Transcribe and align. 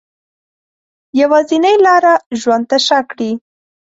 یوازینۍ 1.19 1.75
لاره 1.85 2.13
ژوند 2.41 2.63
ته 2.69 2.77
شا 2.85 2.99
کړي 3.09 3.31